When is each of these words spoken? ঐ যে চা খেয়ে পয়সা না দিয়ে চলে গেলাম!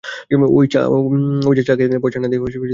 ঐ 0.51 1.51
যে 1.57 1.63
চা 1.67 1.73
খেয়ে 1.77 2.03
পয়সা 2.03 2.19
না 2.19 2.27
দিয়ে 2.27 2.41
চলে 2.43 2.53
গেলাম! 2.53 2.67